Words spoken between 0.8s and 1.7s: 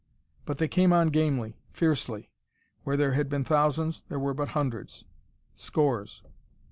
on gamely,